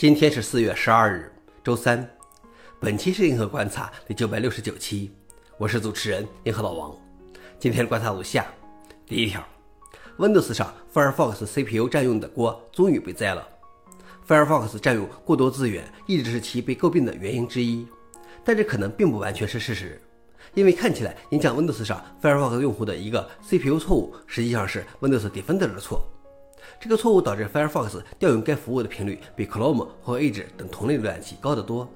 [0.00, 1.30] 今天是四月十二日，
[1.62, 2.08] 周三。
[2.80, 5.10] 本期是银河观察第九百六十九期，
[5.58, 6.96] 我是主持人银河老王。
[7.58, 8.46] 今天的观察如下：
[9.04, 9.46] 第一条
[10.16, 13.46] ，Windows 上 Firefox CPU 占用的锅终于被摘了。
[14.26, 17.86] Firefox 占用过多资源一直是其被诟病的原因之一，
[18.42, 20.00] 但这可能并不完全是事实，
[20.54, 26.10] 因为看起来影响 Windows 上 Firefox 用户的一个 CPU 错误，实际上是 Windows Defender 的错。
[26.78, 31.88] 这个错误导致 Firefox 调用该服务的频率比 Chrome 或 Edge 等同类浏览器高得多，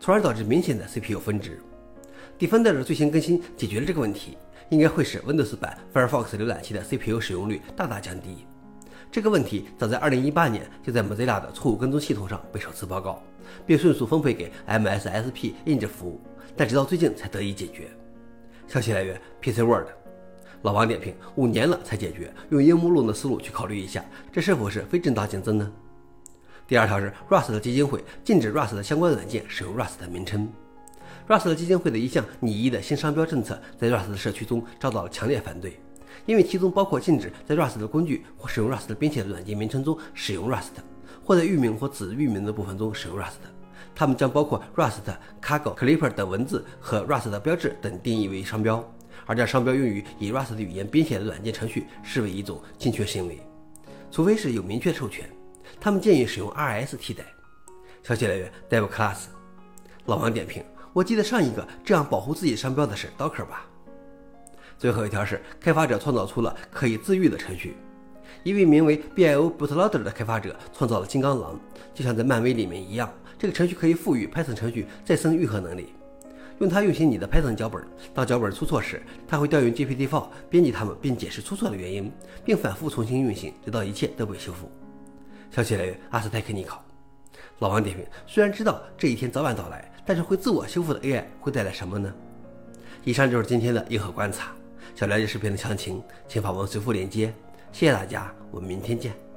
[0.00, 1.60] 从而导致明显的 CPU 分值。
[2.38, 4.36] Defender 的最新更新解决了这个问题，
[4.70, 8.46] 应该会使 Windows 版 Firefox 浏览器的 CPU 使用率大大降低。
[9.10, 13.22] 这个问题早在2018年就在 Mozilla 的错误跟踪系统上被首次报告，
[13.66, 16.20] 并迅速分配给 MSSP Eng 服务，
[16.56, 17.90] 但直到最近才得以解决。
[18.66, 20.01] 消息来源：PC World。
[20.62, 25.70] 老王点评：五年了才解决，用鹰目录的思路去考虑一下，这是否是非正当竞争呢？
[26.68, 30.48] 第二条是 Rust 的基金会禁止 Rust 的相关软件使用 Rust 的名称。
[31.26, 35.80] Rust 的基金会的一项拟议的新商标政策在 Rust 的社区中遭到了强烈反对，
[36.26, 40.70] 因为其中包括禁止在 Rust 的工具或使用 Rust 编写的软件名称中使用 Rust，
[41.24, 43.42] 或在域名或子域名的部分中使用 Rust。
[43.94, 45.00] 它们将包括 Rust、
[45.42, 48.82] Cargo、Clipper 等文字和 Rust 的标志等定义为商标。
[49.26, 53.40] 而将商标用于以 Rust 的语言编写的软件程序视为一种侵权行为，
[54.10, 55.28] 除非是有明确授权。
[55.80, 57.24] 他们建议使用 RS 替代。
[58.02, 59.26] 消息来源：DevClass。
[60.06, 63.66] 老王点评：我记得上一个这样保护自己商标的是 Docker 吧？
[64.76, 67.76] 最后一条是开发者创造出了可以自愈的程序。
[68.42, 71.60] 一位名为 Bio Bootloader 的开发者创造了金刚狼，
[71.94, 75.92] 就像在漫威里面一样，这个程序可以赋予 Python 程序再生愈合能力。
[76.62, 82.10] 用它运行你的 Python 脚本，当脚本出错时，它会调用 GPT-4 编辑它们，并解释出错的原因，
[82.44, 84.70] 并反复重新运行，直到一切都被修复。
[85.50, 86.80] 消息来源：阿斯泰克尼考。
[87.58, 92.14] 老王点评：虽然知道这一天早晚到来，但是会自我修复的 AI 会带来什么呢？
[93.02, 94.52] 以上就是今天的硬核观察。
[94.94, 97.34] 想了解视频的详情，请访问随附链接。
[97.72, 99.31] 谢谢大家，我们明天见。